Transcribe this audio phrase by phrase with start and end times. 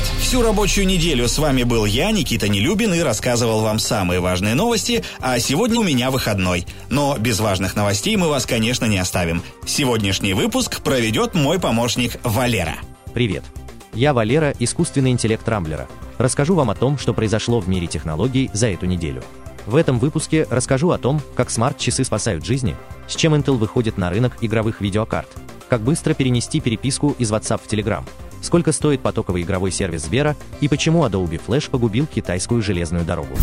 [0.00, 0.20] Привет!
[0.20, 5.04] Всю рабочую неделю с вами был я, Никита Нелюбин, и рассказывал вам самые важные новости,
[5.18, 6.66] а сегодня у меня выходной.
[6.88, 9.42] Но без важных новостей мы вас, конечно, не оставим.
[9.66, 12.76] Сегодняшний выпуск проведет мой помощник Валера.
[13.12, 13.44] Привет!
[13.92, 15.88] Я Валера, искусственный интеллект Рамблера.
[16.18, 19.22] Расскажу вам о том, что произошло в мире технологий за эту неделю.
[19.66, 22.76] В этом выпуске расскажу о том, как смарт-часы спасают жизни,
[23.08, 25.28] с чем Intel выходит на рынок игровых видеокарт,
[25.68, 28.04] как быстро перенести переписку из WhatsApp в Telegram,
[28.40, 33.36] сколько стоит потоковый игровой сервис Сбера и почему Adobe Flash погубил китайскую железную дорогу.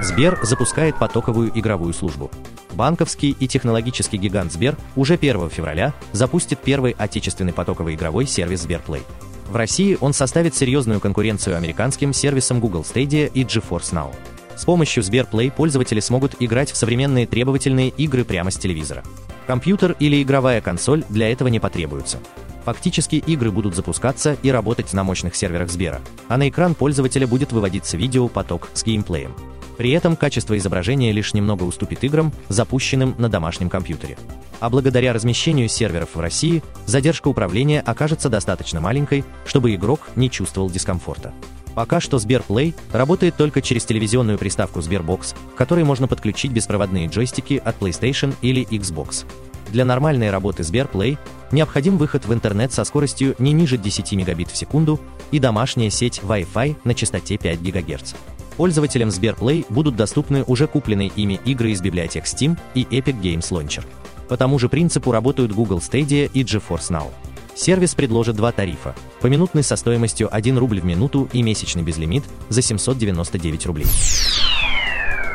[0.00, 2.30] Сбер запускает потоковую игровую службу.
[2.72, 9.02] Банковский и технологический гигант Сбер уже 1 февраля запустит первый отечественный потоковый игровой сервис Сберплay.
[9.48, 14.14] В России он составит серьезную конкуренцию американским сервисам Google Stadia и GeForce Now.
[14.56, 19.02] С помощью Сберплay пользователи смогут играть в современные требовательные игры прямо с телевизора.
[19.46, 22.18] Компьютер или игровая консоль для этого не потребуются.
[22.66, 27.52] Фактически игры будут запускаться и работать на мощных серверах Сбера, а на экран пользователя будет
[27.52, 29.36] выводиться видеопоток с геймплеем.
[29.78, 34.18] При этом качество изображения лишь немного уступит играм, запущенным на домашнем компьютере.
[34.58, 40.68] А благодаря размещению серверов в России, задержка управления окажется достаточно маленькой, чтобы игрок не чувствовал
[40.68, 41.32] дискомфорта.
[41.76, 47.60] Пока что Сберплay работает только через телевизионную приставку Sberbox, к которой можно подключить беспроводные джойстики
[47.62, 49.26] от PlayStation или Xbox.
[49.68, 51.18] Для нормальной работы Сберплay
[51.52, 54.98] необходим выход в интернет со скоростью не ниже 10 мегабит в секунду
[55.32, 58.14] и домашняя сеть Wi-Fi на частоте 5 ГГц.
[58.56, 63.84] Пользователям Сберплay будут доступны уже купленные ими игры из библиотек Steam и Epic Games Launcher.
[64.30, 67.08] По тому же принципу работают Google Stadia и GeForce Now.
[67.56, 68.94] Сервис предложит два тарифа.
[69.22, 73.86] Поминутный со стоимостью 1 рубль в минуту и месячный безлимит за 799 рублей.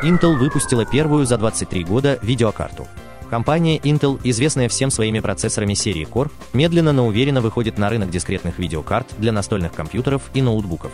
[0.04, 2.86] Intel выпустила первую за 23 года видеокарту.
[3.28, 8.58] Компания Intel, известная всем своими процессорами серии Core, медленно, но уверенно выходит на рынок дискретных
[8.58, 10.92] видеокарт для настольных компьютеров и ноутбуков.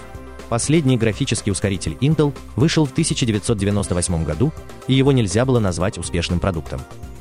[0.49, 4.51] Последний графический ускоритель Intel вышел в 1998 году,
[4.87, 6.81] и его нельзя было назвать успешным продуктом.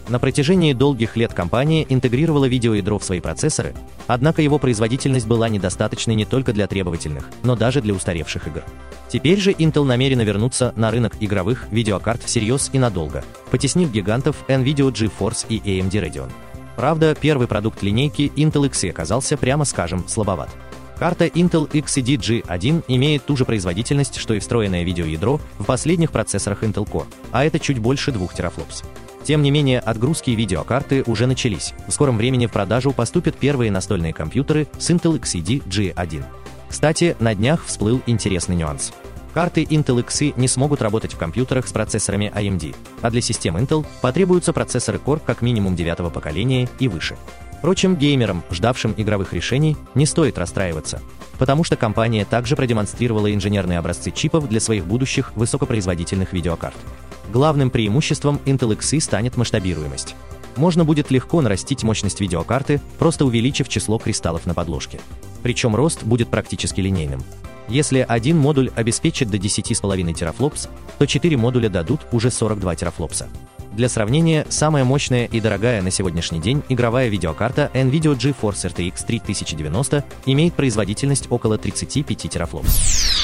[0.10, 3.74] На протяжении долгих лет компания интегрировала видеоядро в свои процессоры,
[4.08, 8.64] однако его производительность была недостаточной не только для требовательных, но даже для устаревших игр.
[9.10, 14.92] Теперь же Intel намерена вернуться на рынок игровых видеокарт всерьез и надолго, потеснив гигантов NVIDIA
[14.92, 16.32] GeForce и AMD Radeon.
[16.78, 20.50] Правда, первый продукт линейки Intel Xe оказался, прямо скажем, слабоват.
[20.98, 26.64] Карта Intel XED G1 имеет ту же производительность, что и встроенное видеоядро в последних процессорах
[26.64, 28.84] Intel Core, а это чуть больше 2 терафлопс.
[29.28, 31.74] Тем не менее, отгрузки видеокарты уже начались.
[31.86, 36.24] В скором времени в продажу поступят первые настольные компьютеры с Intel XED G1.
[36.70, 38.94] Кстати, на днях всплыл интересный нюанс.
[39.34, 43.86] Карты Intel Xe не смогут работать в компьютерах с процессорами AMD, а для систем Intel
[44.00, 47.18] потребуются процессоры Core как минимум девятого поколения и выше.
[47.58, 51.02] Впрочем, геймерам, ждавшим игровых решений, не стоит расстраиваться,
[51.40, 56.78] потому что компания также продемонстрировала инженерные образцы чипов для своих будущих высокопроизводительных видеокарт.
[57.32, 60.16] Главным преимуществом Intel Xe станет масштабируемость.
[60.56, 65.00] Можно будет легко нарастить мощность видеокарты, просто увеличив число кристаллов на подложке.
[65.44, 67.24] Причем рост будет практически линейным.
[67.68, 73.28] Если один модуль обеспечит до 10,5 терафлопс, то 4 модуля дадут уже 42 терафлопса.
[73.74, 80.04] Для сравнения, самая мощная и дорогая на сегодняшний день игровая видеокарта NVIDIA GeForce RTX 3090
[80.26, 83.16] имеет производительность около 35 терафлопс.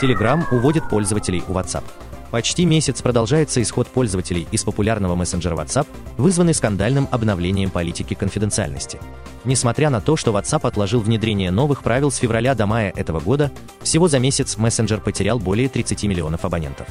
[0.00, 1.84] Telegram уводит пользователей у WhatsApp.
[2.32, 8.98] Почти месяц продолжается исход пользователей из популярного мессенджера WhatsApp, вызванный скандальным обновлением политики конфиденциальности.
[9.44, 13.52] Несмотря на то, что WhatsApp отложил внедрение новых правил с февраля до мая этого года,
[13.82, 16.86] всего за месяц мессенджер потерял более 30 миллионов абонентов.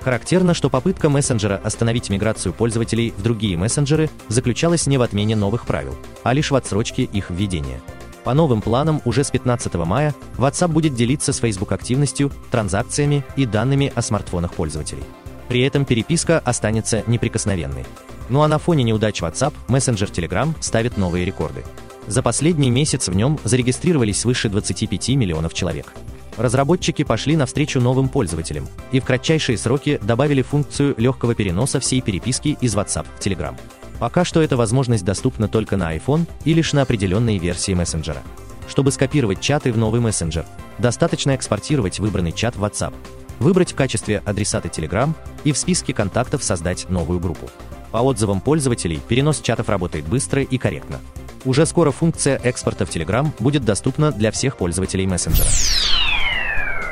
[0.00, 5.66] Характерно, что попытка мессенджера остановить миграцию пользователей в другие мессенджеры заключалась не в отмене новых
[5.66, 7.82] правил, а лишь в отсрочке их введения.
[8.26, 13.46] По новым планам уже с 15 мая WhatsApp будет делиться с Facebook активностью, транзакциями и
[13.46, 15.04] данными о смартфонах пользователей.
[15.46, 17.86] При этом переписка останется неприкосновенной.
[18.28, 21.62] Ну а на фоне неудач WhatsApp, мессенджер Telegram ставит новые рекорды.
[22.08, 25.94] За последний месяц в нем зарегистрировались свыше 25 миллионов человек.
[26.36, 32.58] Разработчики пошли навстречу новым пользователям и в кратчайшие сроки добавили функцию легкого переноса всей переписки
[32.60, 33.54] из WhatsApp в Telegram.
[33.98, 38.22] Пока что эта возможность доступна только на iPhone и лишь на определенные версии мессенджера.
[38.68, 40.44] Чтобы скопировать чаты в новый мессенджер,
[40.78, 42.94] достаточно экспортировать выбранный чат в WhatsApp,
[43.38, 45.14] выбрать в качестве адресата Telegram
[45.44, 47.48] и в списке контактов создать новую группу.
[47.92, 51.00] По отзывам пользователей, перенос чатов работает быстро и корректно.
[51.44, 55.48] Уже скоро функция экспорта в Telegram будет доступна для всех пользователей мессенджера.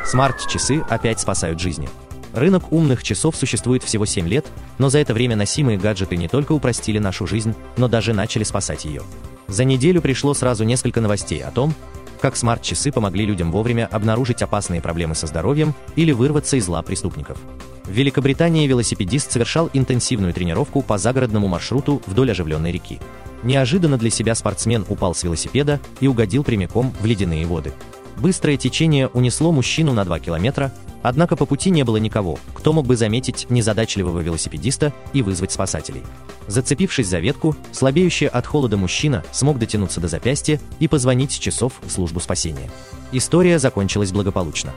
[0.07, 1.89] Смарт-часы опять спасают жизни.
[2.35, 4.47] Рынок умных часов существует всего 7 лет,
[4.79, 8.85] но за это время носимые гаджеты не только упростили нашу жизнь, но даже начали спасать
[8.85, 9.03] ее.
[9.47, 11.75] За неделю пришло сразу несколько новостей о том,
[12.21, 17.39] как смарт-часы помогли людям вовремя обнаружить опасные проблемы со здоровьем или вырваться из лап преступников.
[17.85, 22.99] В Великобритании велосипедист совершал интенсивную тренировку по загородному маршруту вдоль оживленной реки.
[23.43, 27.73] Неожиданно для себя спортсмен упал с велосипеда и угодил прямиком в ледяные воды.
[28.17, 30.73] Быстрое течение унесло мужчину на 2 километра,
[31.05, 36.03] однако по пути не было никого, кто мог бы заметить незадачливого велосипедиста и вызвать спасателей.
[36.49, 41.75] Зацепившись за ветку, слабеющий от холода мужчина смог дотянуться до запястья и позвонить с часов
[41.83, 42.71] в службу спасения.
[43.13, 44.73] История закончилась благополучно.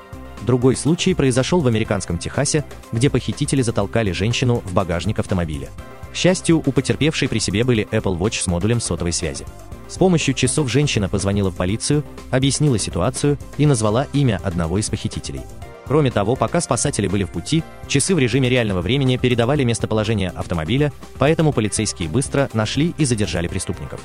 [0.45, 5.69] Другой случай произошел в американском Техасе, где похитители затолкали женщину в багажник автомобиля.
[6.11, 9.45] К счастью, у потерпевшей при себе были Apple Watch с модулем сотовой связи.
[9.87, 15.41] С помощью часов женщина позвонила в полицию, объяснила ситуацию и назвала имя одного из похитителей.
[15.87, 20.91] Кроме того, пока спасатели были в пути, часы в режиме реального времени передавали местоположение автомобиля,
[21.17, 24.01] поэтому полицейские быстро нашли и задержали преступников.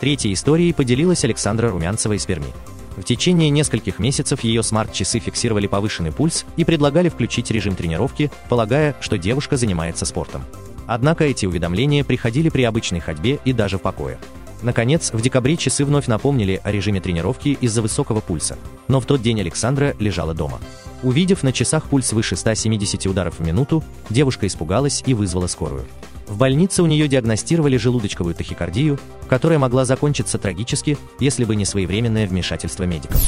[0.00, 2.52] Третьей историей поделилась Александра Румянцева из Перми.
[2.96, 8.96] В течение нескольких месяцев ее смарт-часы фиксировали повышенный пульс и предлагали включить режим тренировки, полагая,
[9.00, 10.42] что девушка занимается спортом.
[10.86, 14.18] Однако эти уведомления приходили при обычной ходьбе и даже в покое.
[14.62, 18.56] Наконец, в декабре часы вновь напомнили о режиме тренировки из-за высокого пульса,
[18.88, 20.60] но в тот день Александра лежала дома.
[21.02, 25.84] Увидев на часах пульс выше 170 ударов в минуту, девушка испугалась и вызвала скорую.
[26.26, 28.98] В больнице у нее диагностировали желудочковую тахикардию,
[29.28, 33.20] которая могла закончиться трагически, если бы не своевременное вмешательство медиков.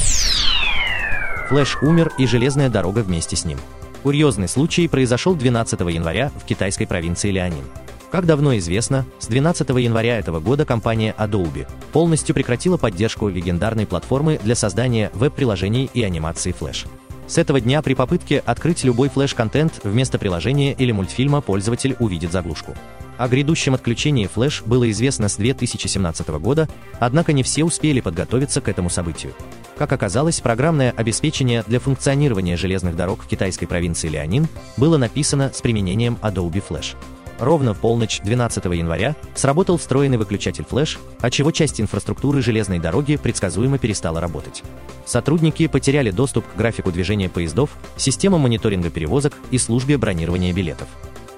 [1.49, 3.57] Флэш умер и железная дорога вместе с ним.
[4.03, 7.63] Курьезный случай произошел 12 января в китайской провинции Лианин.
[8.11, 14.39] Как давно известно, с 12 января этого года компания Adobe полностью прекратила поддержку легендарной платформы
[14.43, 16.87] для создания веб-приложений и анимации Flash.
[17.27, 22.73] С этого дня при попытке открыть любой флеш-контент вместо приложения или мультфильма пользователь увидит заглушку.
[23.19, 26.67] О грядущем отключении флеш было известно с 2017 года,
[26.99, 29.33] однако не все успели подготовиться к этому событию.
[29.77, 34.47] Как оказалось, программное обеспечение для функционирования железных дорог в китайской провинции Лианин
[34.77, 36.95] было написано с применением Adobe Flash.
[37.39, 43.77] Ровно в полночь 12 января сработал встроенный выключатель флеш, отчего часть инфраструктуры железной дороги предсказуемо
[43.77, 44.61] перестала работать.
[45.05, 50.87] Сотрудники потеряли доступ к графику движения поездов, системам мониторинга перевозок и службе бронирования билетов.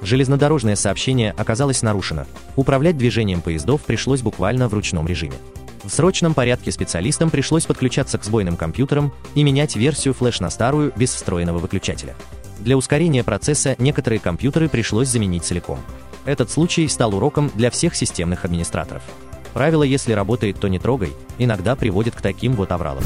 [0.01, 2.25] Железнодорожное сообщение оказалось нарушено.
[2.55, 5.35] Управлять движением поездов пришлось буквально в ручном режиме.
[5.83, 10.91] В срочном порядке специалистам пришлось подключаться к сбойным компьютерам и менять версию флеш на старую
[10.95, 12.15] без встроенного выключателя.
[12.61, 15.79] Для ускорения процесса некоторые компьютеры пришлось заменить целиком.
[16.25, 19.01] Этот случай стал уроком для всех системных администраторов.
[19.53, 23.03] Правило «если работает, то не трогай» иногда приводит к таким вот авралам.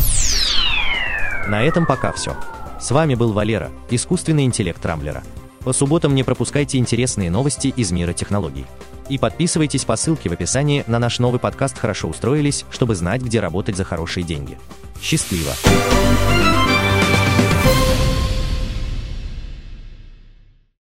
[1.47, 2.35] На этом пока все.
[2.81, 5.23] С вами был Валера, искусственный интеллект Рамблера.
[5.63, 8.65] По субботам не пропускайте интересные новости из мира технологий.
[9.07, 13.39] И подписывайтесь по ссылке в описании на наш новый подкаст «Хорошо устроились», чтобы знать, где
[13.39, 14.57] работать за хорошие деньги.
[15.01, 15.53] Счастливо!